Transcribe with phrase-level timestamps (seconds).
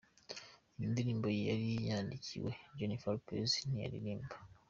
[0.75, 4.33] Iyi ndirimbo yari yandikiwe Jennifer Lopez ntiyayiririmba.